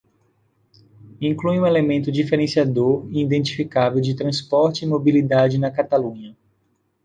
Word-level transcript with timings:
Inclui 1.21 1.59
um 1.59 1.65
elemento 1.67 2.11
diferenciador 2.11 3.07
e 3.11 3.21
identificável 3.21 4.01
de 4.01 4.15
transporte 4.15 4.83
e 4.83 4.87
mobilidade 4.87 5.59
na 5.59 5.69
Catalunha. 5.69 6.35